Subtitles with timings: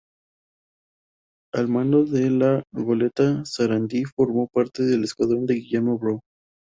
[1.53, 6.21] Al mando de la goleta "Sarandí" formó parte de la escuadra de Guillermo Brown.